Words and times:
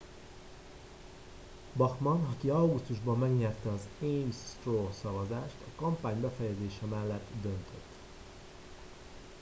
bachmann 1.75 2.25
aki 2.33 2.49
augusztusban 2.49 3.17
megnyerte 3.17 3.69
az 3.69 3.87
ames 4.01 4.35
straw 4.59 4.91
szavazást 5.01 5.55
a 5.61 5.75
kampány 5.81 6.21
befejezése 6.21 6.85
mellett 6.85 7.27
döntött 7.41 7.89